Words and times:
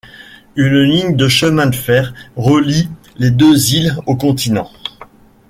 Une 0.55 0.81
ligne 0.81 1.15
de 1.15 1.27
chemin 1.27 1.67
de 1.67 1.75
fer 1.75 2.15
relie 2.35 2.89
les 3.17 3.29
deux 3.29 3.75
îles 3.75 3.95
au 4.07 4.15
continent. 4.15 4.67